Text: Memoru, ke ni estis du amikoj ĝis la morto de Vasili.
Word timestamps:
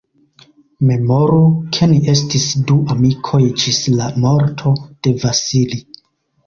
Memoru, 0.91 1.41
ke 1.75 1.89
ni 1.93 1.99
estis 2.15 2.47
du 2.73 2.79
amikoj 2.97 3.43
ĝis 3.65 3.83
la 4.01 4.11
morto 4.27 4.77
de 4.89 5.17
Vasili. 5.27 5.85